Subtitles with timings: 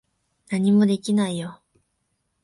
[0.49, 1.61] 何もできないよ。